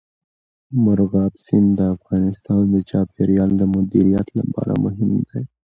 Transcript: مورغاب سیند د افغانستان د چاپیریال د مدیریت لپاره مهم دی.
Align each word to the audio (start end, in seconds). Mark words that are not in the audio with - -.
مورغاب 0.83 1.33
سیند 1.45 1.69
د 1.79 1.81
افغانستان 1.95 2.61
د 2.73 2.75
چاپیریال 2.89 3.49
د 3.57 3.63
مدیریت 3.75 4.27
لپاره 4.39 4.71
مهم 4.83 5.11
دی. 5.29 5.41